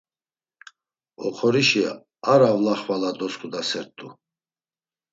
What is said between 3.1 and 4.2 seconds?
dosǩudasert̆u.